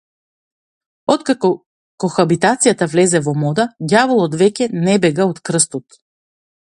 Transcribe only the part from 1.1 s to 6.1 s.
Откако кохабитацијата влезе во мода, ѓаволот веќе не бега од крстот.